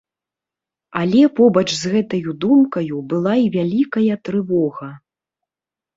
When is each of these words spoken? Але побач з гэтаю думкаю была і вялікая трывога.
Але 1.01 1.21
побач 1.39 1.65
з 1.81 1.93
гэтаю 1.95 2.29
думкаю 2.45 2.95
была 3.15 3.33
і 3.45 3.47
вялікая 3.59 4.13
трывога. 4.29 4.89